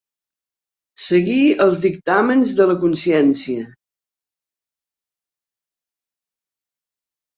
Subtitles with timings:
[1.07, 3.67] Seguir els dictàmens de la consciència.